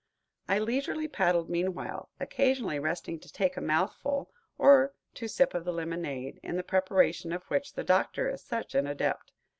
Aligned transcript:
I 0.49 0.57
leisurely 0.57 1.07
paddled 1.07 1.47
meanwhile, 1.47 2.09
occasionally 2.19 2.79
resting 2.79 3.19
to 3.19 3.31
take 3.31 3.55
a 3.55 3.61
mouthful 3.61 4.31
or 4.57 4.95
to 5.13 5.27
sip 5.27 5.53
of 5.53 5.63
the 5.63 5.71
lemonade, 5.71 6.39
in 6.41 6.55
the 6.55 6.63
preparation 6.63 7.31
of 7.31 7.43
which 7.51 7.73
the 7.73 7.83
Doctor 7.83 8.27
is 8.27 8.43
such 8.43 8.73
an 8.73 8.87
adept. 8.87 9.31